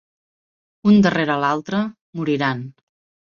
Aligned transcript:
Un 0.91 0.97
darrere 1.07 1.35
l'altre, 1.43 1.83
moriran. 2.21 2.65